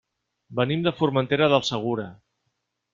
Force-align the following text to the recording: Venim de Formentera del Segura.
Venim 0.59 0.87
de 0.87 0.95
Formentera 1.03 1.53
del 1.55 1.67
Segura. 1.71 2.11